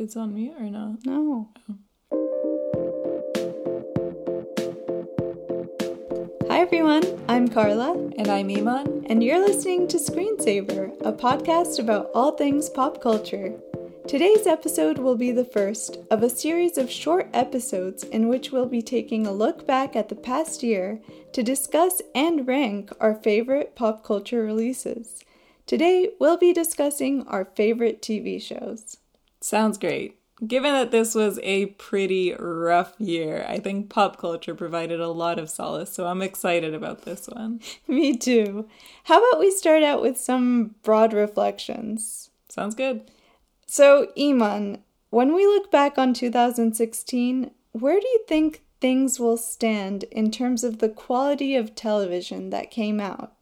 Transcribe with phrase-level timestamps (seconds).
[0.00, 1.04] It's on mute or not?
[1.04, 1.50] No.
[1.68, 1.76] Oh.
[6.48, 9.04] Hi everyone, I'm Carla, And I'm Iman.
[9.10, 13.60] and you're listening to Screensaver, a podcast about all things pop culture.
[14.08, 18.64] Today's episode will be the first of a series of short episodes in which we'll
[18.64, 21.02] be taking a look back at the past year
[21.34, 25.22] to discuss and rank our favorite pop culture releases.
[25.66, 28.96] Today, we'll be discussing our favorite TV shows.
[29.40, 30.18] Sounds great.
[30.46, 35.38] Given that this was a pretty rough year, I think pop culture provided a lot
[35.38, 37.60] of solace, so I'm excited about this one.
[37.88, 38.66] Me too.
[39.04, 42.30] How about we start out with some broad reflections?
[42.48, 43.10] Sounds good.
[43.66, 50.04] So, Iman, when we look back on 2016, where do you think things will stand
[50.04, 53.34] in terms of the quality of television that came out?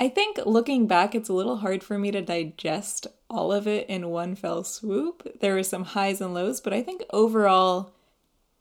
[0.00, 3.86] I think looking back, it's a little hard for me to digest all of it
[3.88, 5.40] in one fell swoop.
[5.40, 7.92] There were some highs and lows, but I think overall,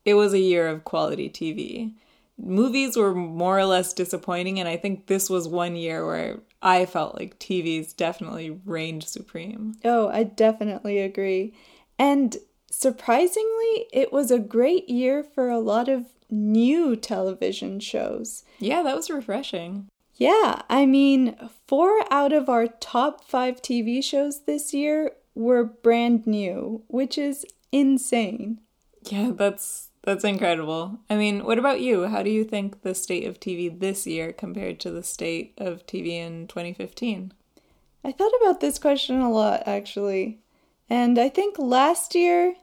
[0.03, 1.94] it was a year of quality TV.
[2.38, 6.86] Movies were more or less disappointing, and I think this was one year where I
[6.86, 9.75] felt like TVs definitely reigned supreme.
[9.86, 11.53] Oh, I definitely agree.
[11.97, 12.36] And
[12.69, 18.44] surprisingly, it was a great year for a lot of new television shows.
[18.59, 19.88] Yeah, that was refreshing.
[20.20, 26.28] Yeah, I mean, four out of our top five TV shows this year were brand
[26.28, 28.59] new, which is insane.
[29.03, 31.00] Yeah, that's that's incredible.
[31.09, 32.08] I mean, what about you?
[32.08, 35.86] How do you think the state of TV this year compared to the state of
[35.86, 37.31] TV in 2015?
[38.04, 40.39] I thought about this question a lot, actually.
[40.89, 42.56] And I think last year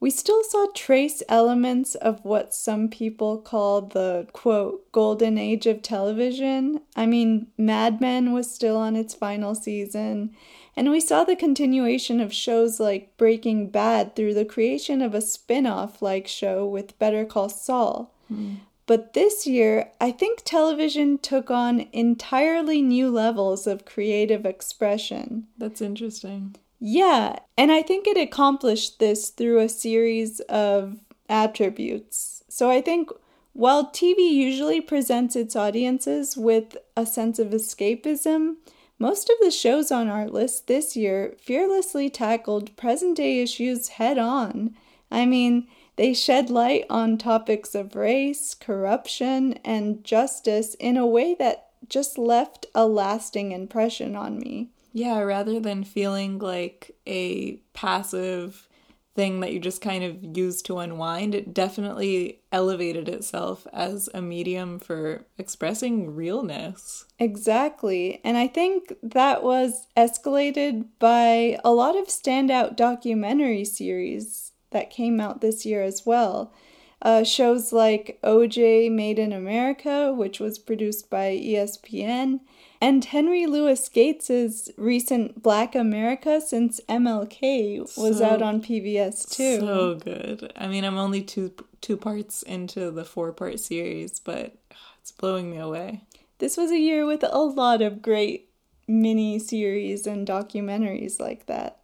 [0.00, 5.82] we still saw trace elements of what some people call the quote golden age of
[5.82, 6.80] television.
[6.94, 10.34] I mean, Mad Men was still on its final season,
[10.76, 15.20] and we saw the continuation of shows like Breaking Bad through the creation of a
[15.20, 18.14] spin off like show with Better Call Saul.
[18.28, 18.56] Hmm.
[18.86, 25.48] But this year, I think television took on entirely new levels of creative expression.
[25.58, 26.56] That's interesting.
[26.80, 32.44] Yeah, and I think it accomplished this through a series of attributes.
[32.48, 33.10] So I think
[33.52, 38.56] while TV usually presents its audiences with a sense of escapism,
[39.00, 44.18] most of the shows on our list this year fearlessly tackled present day issues head
[44.18, 44.76] on.
[45.10, 45.66] I mean,
[45.96, 52.18] they shed light on topics of race, corruption, and justice in a way that just
[52.18, 54.70] left a lasting impression on me.
[54.92, 58.68] Yeah, rather than feeling like a passive
[59.14, 64.22] thing that you just kind of use to unwind, it definitely elevated itself as a
[64.22, 67.04] medium for expressing realness.
[67.18, 68.20] Exactly.
[68.22, 75.20] And I think that was escalated by a lot of standout documentary series that came
[75.20, 76.52] out this year as well.
[77.00, 82.40] Uh, shows like OJ Made in America, which was produced by ESPN,
[82.80, 89.60] and Henry Louis Gates's recent Black America since MLK was So- out on PBS too.
[89.60, 90.52] So good.
[90.56, 94.54] I mean, I'm only two two parts into the four part series, but
[95.00, 96.02] it's blowing me away.
[96.38, 98.48] This was a year with a lot of great
[98.88, 101.78] mini series and documentaries like that.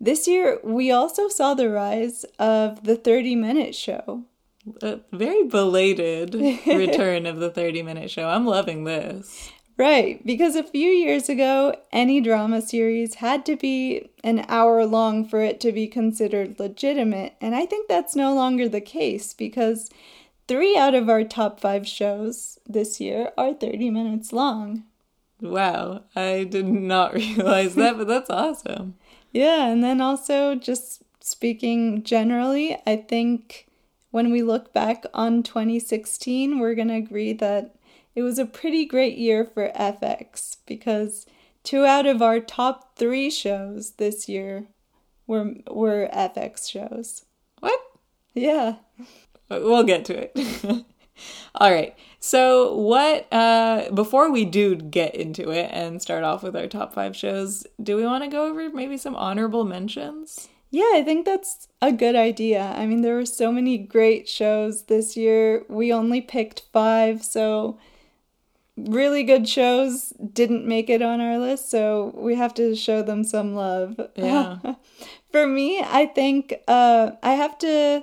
[0.00, 4.24] This year, we also saw the rise of the 30 minute show.
[4.82, 6.34] A very belated
[6.66, 8.28] return of the 30 minute show.
[8.28, 9.50] I'm loving this.
[9.76, 15.24] Right, because a few years ago, any drama series had to be an hour long
[15.24, 19.90] for it to be considered legitimate, and I think that's no longer the case because
[20.46, 24.84] three out of our top five shows this year are 30 minutes long.
[25.40, 28.94] Wow, I did not realize that, but that's awesome.
[29.32, 33.66] Yeah, and then also just speaking generally, I think
[34.14, 37.74] when we look back on 2016, we're going to agree that
[38.14, 41.26] it was a pretty great year for FX because
[41.64, 44.68] two out of our top 3 shows this year
[45.26, 47.24] were were FX shows.
[47.58, 47.80] What?
[48.34, 48.76] Yeah.
[49.50, 50.38] We'll get to it.
[51.56, 51.96] All right.
[52.20, 56.94] So, what, uh, before we do get into it and start off with our top
[56.94, 60.48] five shows, do we want to go over maybe some honorable mentions?
[60.74, 62.74] Yeah, I think that's a good idea.
[62.76, 65.64] I mean, there were so many great shows this year.
[65.68, 67.78] We only picked five, so
[68.76, 73.22] really good shows didn't make it on our list, so we have to show them
[73.22, 74.00] some love.
[74.16, 74.58] Yeah.
[75.30, 78.02] For me, I think uh, I have to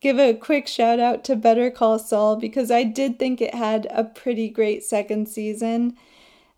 [0.00, 3.86] give a quick shout out to Better Call Saul because I did think it had
[3.92, 5.96] a pretty great second season.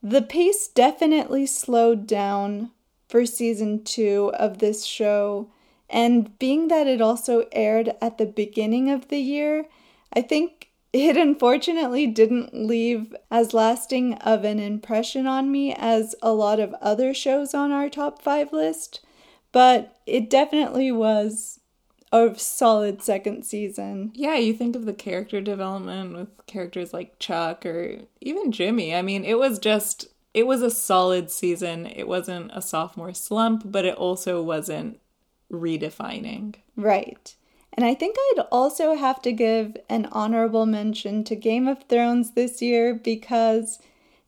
[0.02, 2.70] The pace definitely slowed down
[3.10, 5.50] for season two of this show.
[5.88, 9.66] And being that it also aired at the beginning of the year,
[10.12, 16.32] I think it unfortunately didn't leave as lasting of an impression on me as a
[16.32, 19.00] lot of other shows on our top five list,
[19.50, 21.58] but it definitely was
[22.12, 24.12] a solid second season.
[24.14, 28.94] Yeah, you think of the character development with characters like Chuck or even Jimmy.
[28.94, 31.86] I mean, it was just it was a solid season.
[31.86, 35.00] It wasn't a sophomore slump, but it also wasn't
[35.52, 36.56] redefining.
[36.76, 37.34] Right.
[37.72, 42.32] And I think I'd also have to give an honorable mention to Game of Thrones
[42.32, 43.78] this year because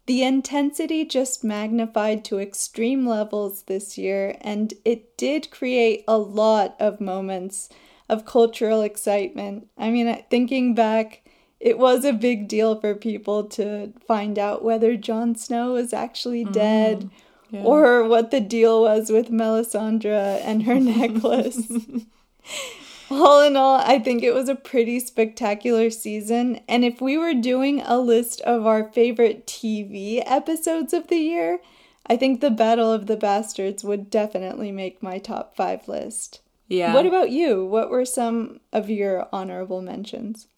[0.07, 6.77] the intensity just magnified to extreme levels this year, and it did create a lot
[6.81, 7.69] of moments
[8.09, 9.69] of cultural excitement.
[9.79, 11.22] I mean, thinking back,
[11.63, 16.43] it was a big deal for people to find out whether Jon Snow was actually
[16.43, 16.53] mm-hmm.
[16.53, 17.11] dead
[17.51, 17.63] yeah.
[17.63, 21.71] or what the deal was with Melisandre and her necklace.
[23.11, 26.59] all in all, I think it was a pretty spectacular season.
[26.67, 31.61] And if we were doing a list of our favorite TV episodes of the year,
[32.09, 36.41] I think the Battle of the Bastards would definitely make my top five list.
[36.67, 36.93] Yeah.
[36.93, 37.65] What about you?
[37.65, 40.49] What were some of your honorable mentions?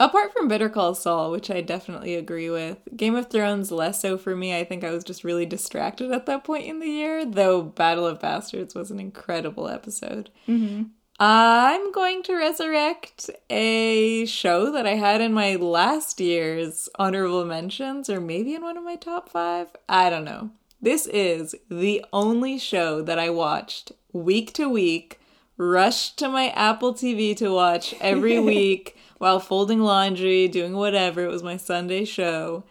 [0.00, 4.16] Apart from Better Call Saul, which I definitely agree with, Game of Thrones less so
[4.16, 4.56] for me.
[4.56, 8.06] I think I was just really distracted at that point in the year, though Battle
[8.06, 10.30] of Bastards was an incredible episode.
[10.46, 10.84] Mm-hmm.
[11.20, 18.08] I'm going to resurrect a show that I had in my last year's honorable mentions,
[18.08, 19.68] or maybe in one of my top five.
[19.88, 20.50] I don't know.
[20.80, 25.18] This is the only show that I watched week to week,
[25.56, 31.24] rushed to my Apple TV to watch every week while folding laundry, doing whatever.
[31.24, 32.64] It was my Sunday show.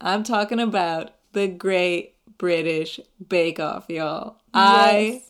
[0.00, 4.36] I'm talking about the Great British Bake Off, y'all.
[4.54, 4.54] Yes.
[4.54, 5.22] I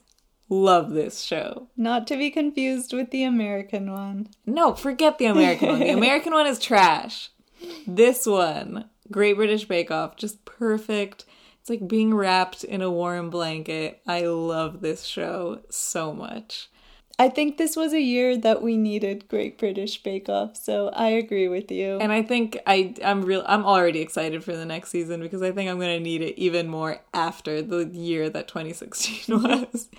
[0.48, 1.68] love this show.
[1.76, 4.28] Not to be confused with the American one.
[4.46, 5.80] No, forget the American one.
[5.80, 7.30] The American one is trash.
[7.86, 11.26] This one, Great British Bake Off, just perfect.
[11.60, 14.00] It's like being wrapped in a warm blanket.
[14.06, 16.69] I love this show so much.
[17.20, 21.08] I think this was a year that we needed Great British Bake Off, so I
[21.08, 21.98] agree with you.
[21.98, 25.52] And I think I I'm real I'm already excited for the next season because I
[25.52, 29.90] think I'm going to need it even more after the year that 2016 was.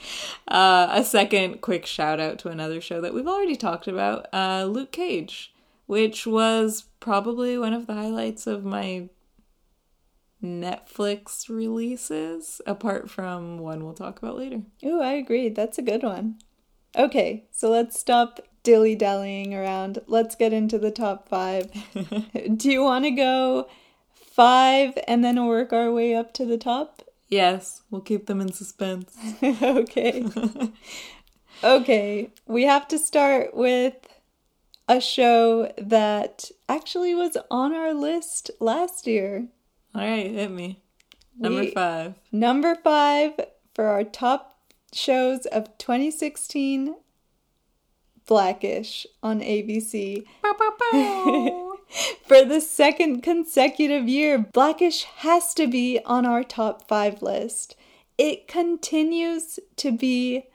[0.47, 4.63] uh, a second quick shout out to another show that we've already talked about, uh,
[4.63, 5.53] Luke Cage,
[5.85, 9.09] which was probably one of the highlights of my
[10.43, 14.63] Netflix releases, apart from one we'll talk about later.
[14.83, 15.49] Oh, I agree.
[15.49, 16.39] That's a good one.
[16.95, 19.99] Okay, so let's stop dilly dallying around.
[20.07, 21.71] Let's get into the top five.
[22.57, 23.69] Do you want to go
[24.13, 27.03] five and then work our way up to the top?
[27.29, 29.15] Yes, we'll keep them in suspense.
[29.43, 30.25] okay.
[31.63, 33.95] okay, we have to start with
[34.89, 39.47] a show that actually was on our list last year.
[39.95, 40.81] All right, hit me.
[41.37, 42.15] Number we, five.
[42.31, 43.39] Number five
[43.73, 44.50] for our top
[44.93, 46.95] shows of 2016
[48.25, 50.23] Blackish on ABC.
[52.25, 57.75] For the second consecutive year, Blackish has to be on our top five list.
[58.17, 60.45] It continues to be,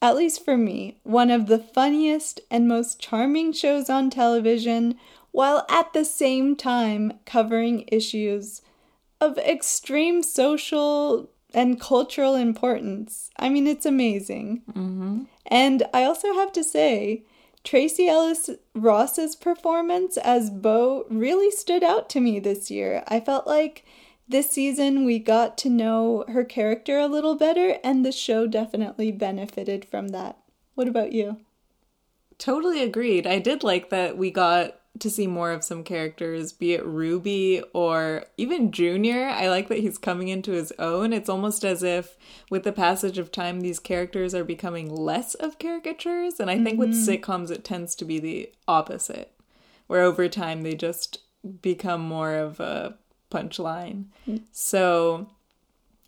[0.00, 4.96] at least for me, one of the funniest and most charming shows on television,
[5.32, 8.62] while at the same time covering issues
[9.20, 13.30] of extreme social and cultural importance.
[13.38, 14.62] I mean, it's amazing.
[14.70, 15.22] Mm-hmm.
[15.46, 17.24] And I also have to say,
[17.62, 23.02] Tracee Ellis Ross's performance as Bow really stood out to me this year.
[23.08, 23.84] I felt like
[24.28, 29.12] this season we got to know her character a little better, and the show definitely
[29.12, 30.38] benefited from that.
[30.74, 31.40] What about you?
[32.36, 33.26] Totally agreed.
[33.26, 37.62] I did like that we got to see more of some characters, be it Ruby
[37.72, 39.26] or even Junior.
[39.28, 41.12] I like that he's coming into his own.
[41.12, 42.16] It's almost as if
[42.48, 46.38] with the passage of time, these characters are becoming less of caricatures.
[46.38, 46.90] And I think mm-hmm.
[46.90, 49.32] with sitcoms, it tends to be the opposite,
[49.88, 51.18] where over time they just
[51.60, 52.96] become more of a
[53.30, 54.06] punchline.
[54.28, 54.44] Mm-hmm.
[54.52, 55.28] So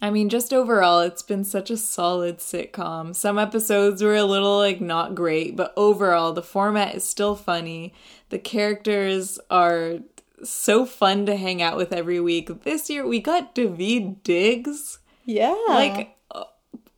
[0.01, 3.15] I mean, just overall, it's been such a solid sitcom.
[3.15, 7.95] Some episodes were a little like not great, but overall, the format is still funny.
[8.31, 9.99] The characters are
[10.43, 12.65] so fun to hang out with every week.
[12.65, 14.99] This year, we got Daveed Diggs.
[15.25, 15.57] Yeah.
[15.69, 16.45] Like, uh,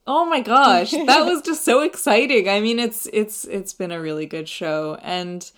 [0.07, 2.49] oh my gosh, that was just so exciting.
[2.49, 5.49] I mean, it's it's it's been a really good show, and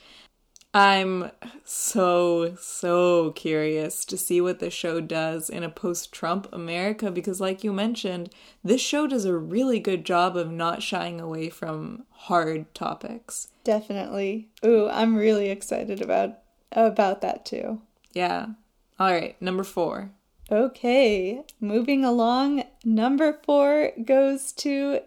[0.74, 1.32] I'm
[1.66, 7.42] so, so curious to see what the show does in a post Trump America because,
[7.42, 8.30] like you mentioned,
[8.64, 13.50] this show does a really good job of not shying away from hard topics.
[13.64, 14.50] Definitely.
[14.66, 16.40] Ooh, I'm really excited about
[16.72, 17.82] about that too.
[18.14, 18.48] Yeah.
[19.00, 20.12] All right, number 4.
[20.52, 25.00] Okay, moving along, number 4 goes to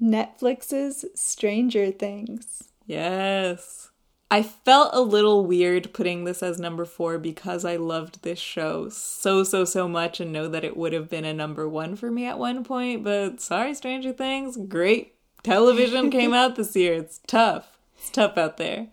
[0.00, 2.64] Netflix's Stranger Things.
[2.86, 3.90] Yes.
[4.32, 8.88] I felt a little weird putting this as number four because I loved this show
[8.88, 12.12] so, so, so much and know that it would have been a number one for
[12.12, 13.02] me at one point.
[13.02, 16.94] But sorry, Stranger Things, great television came out this year.
[16.94, 17.79] It's tough.
[18.00, 18.88] It's tough out there.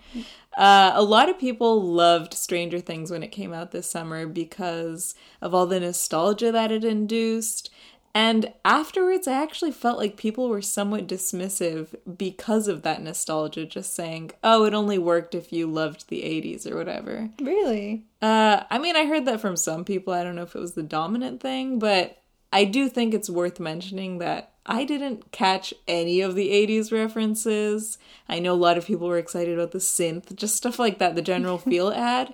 [0.57, 5.15] Uh, a lot of people loved Stranger Things when it came out this summer because
[5.41, 7.69] of all the nostalgia that it induced
[8.17, 13.93] and afterwards, I actually felt like people were somewhat dismissive because of that nostalgia, just
[13.93, 17.29] saying, oh, it only worked if you loved the 80s or whatever.
[17.39, 18.05] Really?
[18.19, 20.15] Uh, I mean, I heard that from some people.
[20.15, 22.17] I don't know if it was the dominant thing, but
[22.51, 27.97] I do think it's worth mentioning that I didn't catch any of the 80s references.
[28.27, 31.15] I know a lot of people were excited about the synth, just stuff like that,
[31.15, 32.33] the general feel ad.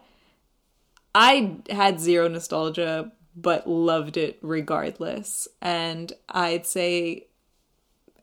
[1.15, 5.47] I had zero nostalgia but loved it regardless.
[5.61, 7.27] And I'd say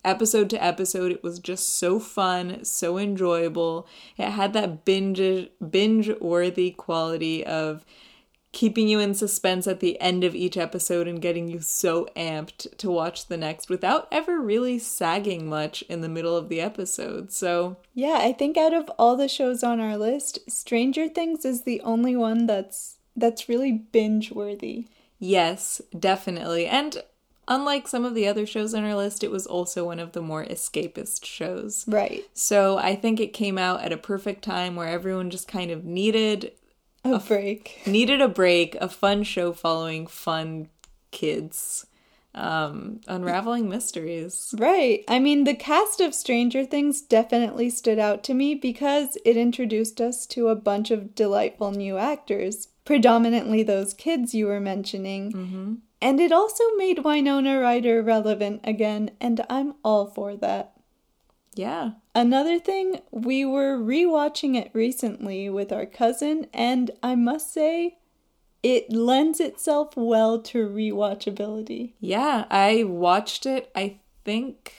[0.04, 3.86] episode to episode it was just so fun, so enjoyable.
[4.16, 7.84] It had that binge binge worthy quality of
[8.52, 12.76] keeping you in suspense at the end of each episode and getting you so amped
[12.78, 17.30] to watch the next without ever really sagging much in the middle of the episode.
[17.32, 21.62] So, yeah, I think out of all the shows on our list, Stranger Things is
[21.62, 24.86] the only one that's that's really binge worthy.
[25.18, 26.66] Yes, definitely.
[26.66, 27.02] And
[27.46, 30.22] unlike some of the other shows on our list, it was also one of the
[30.22, 31.84] more escapist shows.
[31.86, 32.24] Right.
[32.32, 35.84] So I think it came out at a perfect time where everyone just kind of
[35.84, 36.52] needed
[37.04, 37.82] a, a break.
[37.86, 40.68] Needed a break, a fun show following fun
[41.10, 41.86] kids
[42.32, 44.54] um unraveling mysteries.
[44.56, 45.02] Right.
[45.08, 50.00] I mean, the cast of Stranger Things definitely stood out to me because it introduced
[50.00, 55.30] us to a bunch of delightful new actors predominantly those kids you were mentioning.
[55.32, 55.74] Mm-hmm.
[56.02, 60.72] And it also made Winona Ryder relevant again, and I'm all for that.
[61.54, 61.92] Yeah.
[62.14, 67.98] Another thing, we were rewatching it recently with our cousin, and I must say,
[68.62, 71.94] it lends itself well to rewatchability.
[71.98, 74.74] Yeah, I watched it, I think.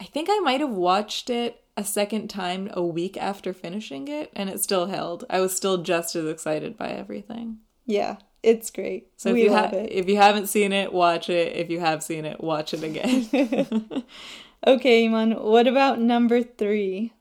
[0.00, 4.30] I think I might have watched it a second time a week after finishing it
[4.34, 5.24] and it still held.
[5.28, 7.58] I was still just as excited by everything.
[7.84, 9.08] Yeah, it's great.
[9.16, 9.92] So we if you love ha- it.
[9.92, 11.54] if you haven't seen it, watch it.
[11.56, 14.02] If you have seen it, watch it again.
[14.64, 17.12] okay, Iman, what about number 3?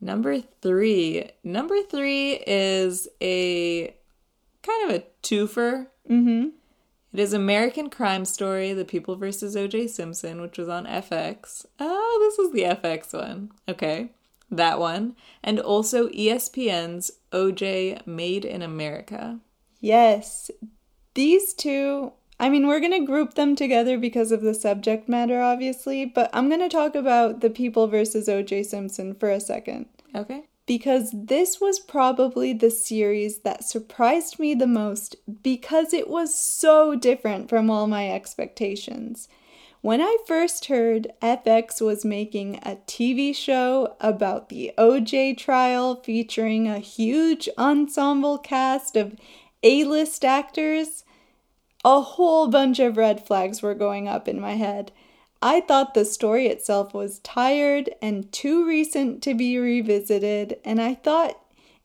[0.00, 1.30] Number 3.
[1.44, 3.94] Number 3 is a
[4.62, 5.86] kind of a twofer.
[6.08, 6.52] Mhm.
[7.12, 9.88] It is American Crime Story, The People versus O.J.
[9.88, 11.66] Simpson, which was on FX.
[11.80, 13.50] Oh, this is the FX one.
[13.68, 14.10] Okay,
[14.50, 15.16] that one.
[15.42, 18.00] And also ESPN's O.J.
[18.06, 19.40] Made in America.
[19.80, 20.50] Yes.
[21.14, 25.40] These two, I mean, we're going to group them together because of the subject matter,
[25.40, 28.64] obviously, but I'm going to talk about The People versus O.J.
[28.64, 29.86] Simpson for a second.
[30.14, 36.32] Okay because this was probably the series that surprised me the most because it was
[36.32, 39.28] so different from all my expectations.
[39.80, 46.68] When I first heard FX was making a TV show about the OJ trial featuring
[46.68, 49.16] a huge ensemble cast of
[49.64, 51.02] A list actors,
[51.84, 54.92] a whole bunch of red flags were going up in my head.
[55.42, 60.94] I thought the story itself was tired and too recent to be revisited, and I
[60.94, 61.40] thought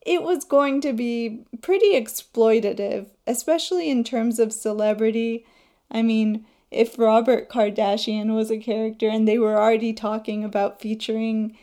[0.06, 5.46] it was going to be pretty exploitative, especially in terms of celebrity.
[5.90, 11.58] I mean, if Robert Kardashian was a character and they were already talking about featuring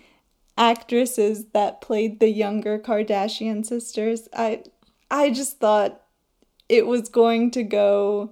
[0.56, 4.62] actresses that played the younger Kardashian sisters, I
[5.10, 6.01] I just thought
[6.72, 8.30] it was going to go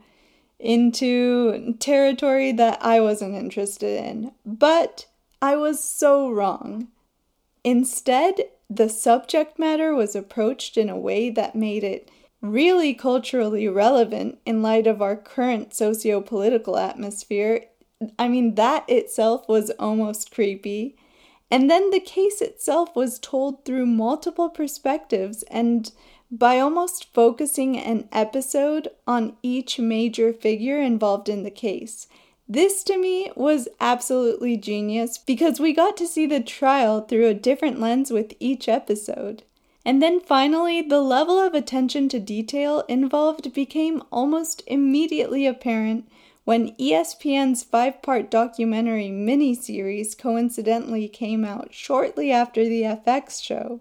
[0.58, 4.32] into territory that I wasn't interested in.
[4.46, 5.04] But
[5.42, 6.88] I was so wrong.
[7.64, 14.38] Instead, the subject matter was approached in a way that made it really culturally relevant
[14.46, 17.66] in light of our current socio political atmosphere.
[18.18, 20.96] I mean, that itself was almost creepy.
[21.50, 25.92] And then the case itself was told through multiple perspectives and
[26.30, 32.06] by almost focusing an episode on each major figure involved in the case.
[32.48, 37.34] This to me was absolutely genius because we got to see the trial through a
[37.34, 39.44] different lens with each episode.
[39.84, 46.08] And then finally, the level of attention to detail involved became almost immediately apparent
[46.44, 53.80] when ESPN's five part documentary miniseries coincidentally came out shortly after the FX show.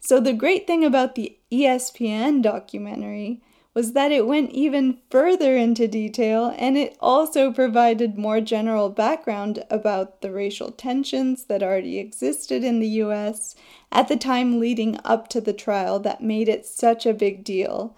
[0.00, 3.42] So, the great thing about the ESPN documentary
[3.74, 9.64] was that it went even further into detail and it also provided more general background
[9.70, 13.54] about the racial tensions that already existed in the US
[13.92, 17.94] at the time leading up to the trial that made it such a big deal.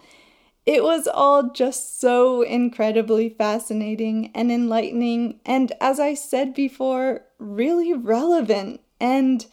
[0.66, 7.92] It was all just so incredibly fascinating and enlightening, and as I said before, really
[7.92, 8.80] relevant.
[9.00, 9.44] And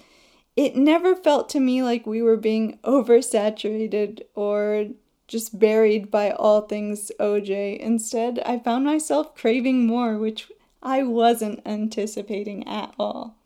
[0.59, 4.87] it never felt to me like we were being oversaturated or
[5.25, 7.79] just buried by all things OJ.
[7.79, 10.51] Instead, I found myself craving more, which
[10.83, 13.37] I wasn't anticipating at all.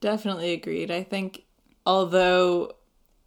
[0.00, 0.90] Definitely agreed.
[0.90, 1.44] I think
[1.86, 2.72] although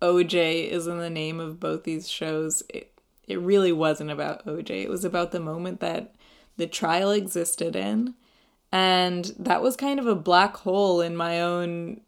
[0.02, 2.92] OJ is in the name of both these shows, it,
[3.30, 4.72] it really wasn't about OJ.
[4.72, 6.16] It was about the moment that
[6.58, 8.14] the trial existed in.
[8.74, 12.02] And that was kind of a black hole in my own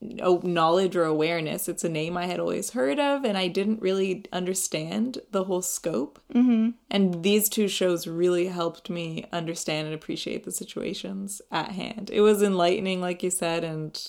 [0.00, 1.68] knowledge or awareness.
[1.68, 5.62] It's a name I had always heard of, and I didn't really understand the whole
[5.62, 6.20] scope.
[6.34, 6.70] Mm-hmm.
[6.90, 12.10] And these two shows really helped me understand and appreciate the situations at hand.
[12.12, 14.00] It was enlightening, like you said, and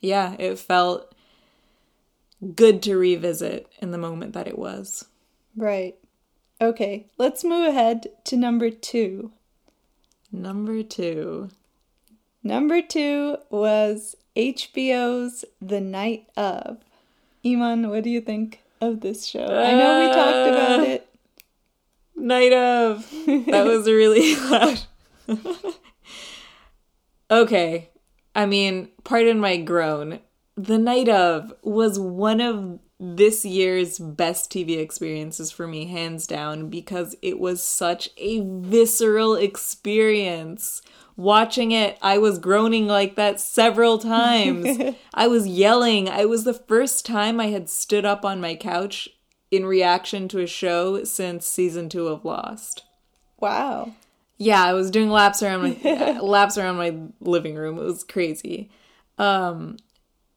[0.00, 1.14] yeah, it felt
[2.54, 5.04] good to revisit in the moment that it was.
[5.54, 5.96] Right.
[6.62, 9.32] Okay, let's move ahead to number two.
[10.32, 11.50] Number two.
[12.42, 16.78] Number two was HBO's The Night of.
[17.44, 19.44] Iman, what do you think of this show?
[19.44, 21.06] Uh, I know we talked about it.
[22.16, 23.10] Night of.
[23.50, 24.80] That was really loud.
[27.30, 27.90] okay.
[28.34, 30.20] I mean, pardon my groan.
[30.56, 36.68] The Night of was one of this year's best TV experiences for me, hands down,
[36.68, 40.82] because it was such a visceral experience
[41.20, 44.94] watching it, I was groaning like that several times.
[45.14, 46.08] I was yelling.
[46.08, 49.08] It was the first time I had stood up on my couch
[49.50, 52.84] in reaction to a show since season two of Lost.
[53.38, 53.94] Wow.
[54.38, 57.78] Yeah, I was doing laps around my laps around my living room.
[57.78, 58.70] It was crazy.
[59.18, 59.76] Um,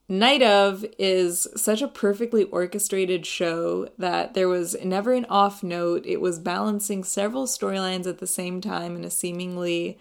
[0.09, 6.05] Night of is such a perfectly orchestrated show that there was never an off note.
[6.05, 9.97] It was balancing several storylines at the same time in a seemingly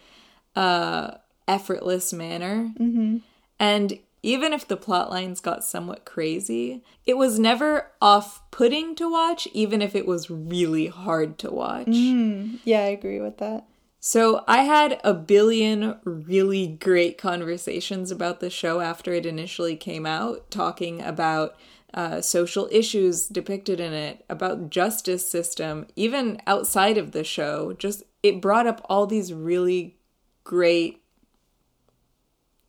[0.57, 1.13] uh,
[1.47, 2.73] effortless manner.
[2.79, 3.19] Mm-hmm.
[3.61, 9.11] And even if the plot lines got somewhat crazy, it was never off putting to
[9.11, 11.87] watch, even if it was really hard to watch.
[11.87, 13.67] Mm, yeah, I agree with that.
[14.05, 20.07] So I had a billion really great conversations about the show after it initially came
[20.07, 21.55] out, talking about
[21.95, 27.75] uh, social issues depicted in it, about justice system, even outside of the show.
[27.75, 30.01] Just it brought up all these really
[30.43, 31.05] great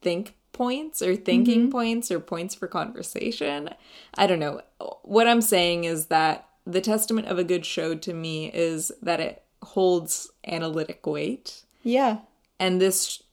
[0.04, 1.72] think points or thinking mm-hmm.
[1.72, 3.72] points or points for conversation.
[4.13, 4.62] I don't know.
[5.02, 9.19] What I'm saying is that the testament of a good show to me is that
[9.19, 11.63] it holds analytic weight.
[11.84, 12.19] Yeah.
[12.60, 13.23] And this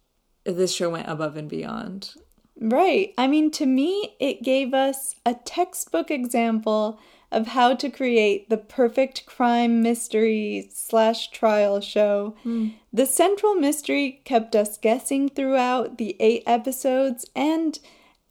[0.44, 2.14] this show went above and beyond.
[2.58, 3.14] Right.
[3.16, 6.98] I mean, to me, it gave us a textbook example
[7.32, 12.36] of how to create the perfect crime mystery slash trial show.
[12.44, 12.74] Mm.
[12.92, 17.78] The central mystery kept us guessing throughout the eight episodes, and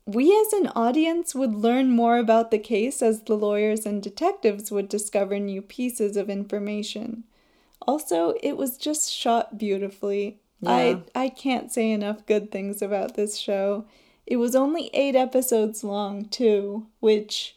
[0.05, 4.69] we as an audience would learn more about the case as the lawyers and detectives
[4.71, 7.23] would discover new pieces of information.
[7.89, 10.39] Also, it was just shot beautifully.
[10.61, 10.71] Yeah.
[10.71, 13.85] I I can't say enough good things about this show.
[14.27, 17.55] It was only 8 episodes long, too, which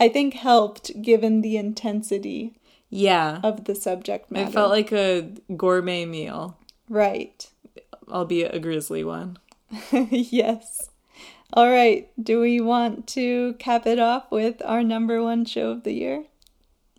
[0.00, 2.56] I think helped given the intensity
[2.90, 4.48] yeah of the subject matter.
[4.48, 6.56] It felt like a gourmet meal.
[6.88, 7.48] Right.
[8.08, 9.38] Albeit a grisly one.
[10.10, 10.90] yes.
[11.52, 12.10] All right.
[12.20, 16.24] Do we want to cap it off with our number one show of the year?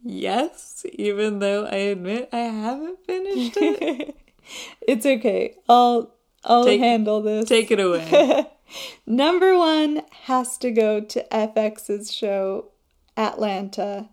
[0.03, 4.15] Yes, even though I admit I haven't finished it.
[4.81, 5.55] it's okay.
[5.67, 7.49] I'll I'll take, handle this.
[7.49, 8.47] Take it away.
[9.05, 12.69] number 1 has to go to FX's show
[13.17, 14.09] Atlanta.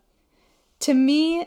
[0.80, 1.46] To me,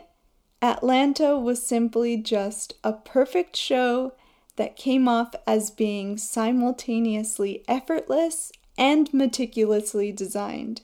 [0.62, 4.14] Atlanta was simply just a perfect show
[4.56, 10.82] that came off as being simultaneously effortless and meticulously designed.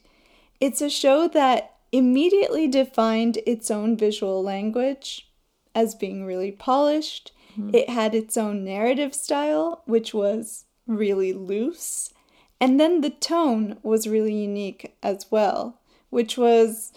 [0.60, 5.30] It's a show that immediately defined its own visual language
[5.74, 7.32] as being really polished.
[7.52, 7.74] Mm-hmm.
[7.74, 12.12] It had its own narrative style, which was really loose.
[12.60, 15.78] And then the tone was really unique as well
[16.10, 16.92] which was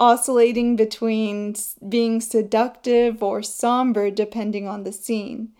[0.00, 1.54] oscillating between
[1.88, 5.50] being seductive or somber depending on the scene.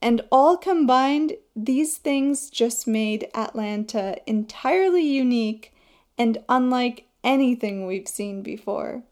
[0.00, 5.74] And all combined, these things just made Atlanta entirely unique
[6.18, 9.02] and unlike anything we've seen before.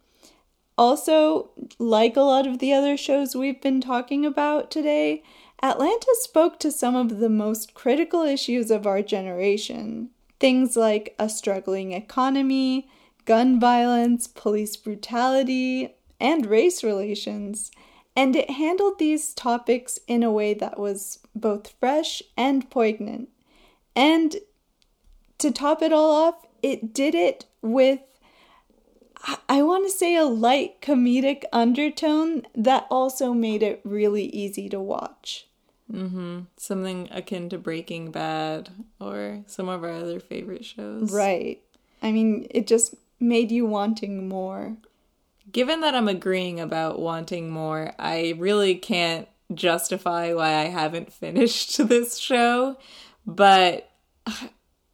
[0.77, 5.23] Also, like a lot of the other shows we've been talking about today,
[5.63, 10.09] Atlanta spoke to some of the most critical issues of our generation.
[10.39, 12.89] Things like a struggling economy,
[13.27, 17.71] gun violence, police brutality, and race relations.
[18.17, 23.29] And it handled these topics in a way that was both fresh and poignant.
[23.95, 24.37] And
[25.39, 28.01] to top it all off, it did it with
[29.49, 34.81] I want to say a light comedic undertone that also made it really easy to
[34.81, 35.47] watch.
[35.93, 36.41] Mm-hmm.
[36.57, 41.13] Something akin to Breaking Bad or some of our other favorite shows.
[41.13, 41.61] Right.
[42.03, 44.77] I mean, it just made you wanting more.
[45.53, 51.77] Given that I'm agreeing about wanting more, I really can't justify why I haven't finished
[51.89, 52.79] this show,
[53.27, 53.91] but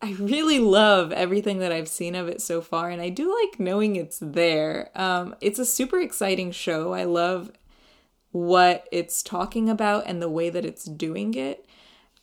[0.06, 3.58] I really love everything that I've seen of it so far, and I do like
[3.58, 4.90] knowing it's there.
[4.94, 6.92] Um, it's a super exciting show.
[6.92, 7.50] I love
[8.30, 11.66] what it's talking about and the way that it's doing it.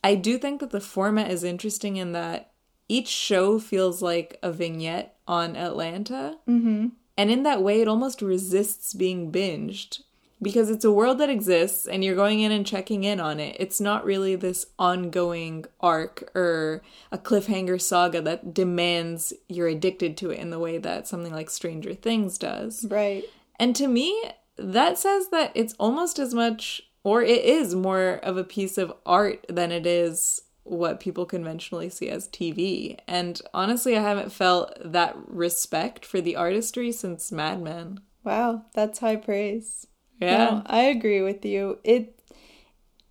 [0.01, 2.51] I do think that the format is interesting in that
[2.87, 6.37] each show feels like a vignette on Atlanta.
[6.47, 6.87] Mm-hmm.
[7.17, 10.03] And in that way, it almost resists being binged
[10.43, 13.55] because it's a world that exists and you're going in and checking in on it.
[13.59, 20.31] It's not really this ongoing arc or a cliffhanger saga that demands you're addicted to
[20.31, 22.85] it in the way that something like Stranger Things does.
[22.89, 23.23] Right.
[23.59, 24.21] And to me,
[24.57, 28.93] that says that it's almost as much, or it is more of a piece of
[29.05, 32.97] art than it is what people conventionally see as TV.
[33.07, 37.99] And honestly, I haven't felt that respect for the artistry since Mad Men.
[38.23, 39.87] Wow, that's high praise.
[40.19, 40.37] Yeah.
[40.37, 41.79] No, I agree with you.
[41.83, 42.19] It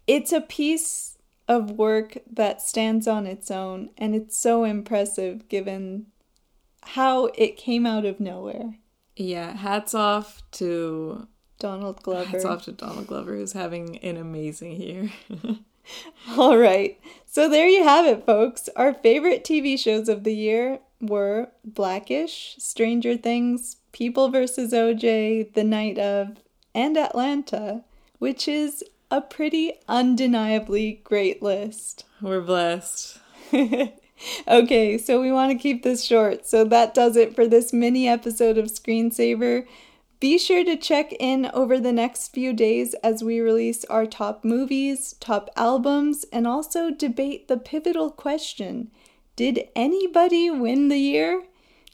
[0.06, 6.06] it's a piece of work that stands on its own and it's so impressive given
[6.82, 8.78] how it came out of nowhere.
[9.16, 11.26] Yeah, hats off to
[11.58, 12.28] Donald Glover.
[12.28, 15.12] Hats off to Donald Glover who's having an amazing year.
[16.36, 16.98] All right.
[17.26, 18.68] So there you have it, folks.
[18.76, 24.72] Our favorite TV shows of the year were Blackish, Stranger Things, People vs.
[24.72, 26.41] OJ, The Night of,
[26.74, 27.84] and Atlanta,
[28.18, 32.04] which is a pretty undeniably great list.
[32.20, 33.18] We're blessed.
[34.48, 36.46] okay, so we want to keep this short.
[36.46, 39.66] So that does it for this mini episode of Screensaver.
[40.22, 44.44] Be sure to check in over the next few days as we release our top
[44.44, 48.90] movies, top albums, and also debate the pivotal question
[49.34, 51.42] Did anybody win the year?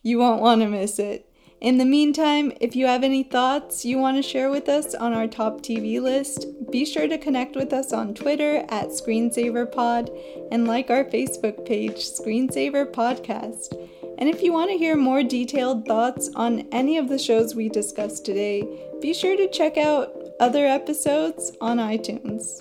[0.03, 1.28] You won't want to miss it.
[1.61, 5.13] In the meantime, if you have any thoughts you want to share with us on
[5.13, 10.69] our top TV list, be sure to connect with us on Twitter at ScreensaverPod and
[10.69, 13.75] like our Facebook page, Screensaver Podcast.
[14.19, 17.69] And if you want to hear more detailed thoughts on any of the shows we
[17.69, 18.65] discussed today,
[19.01, 22.61] be sure to check out other episodes on iTunes.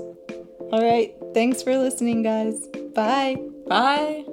[0.72, 2.68] All right, thanks for listening, guys.
[2.96, 3.38] Bye.
[3.68, 4.26] Bye.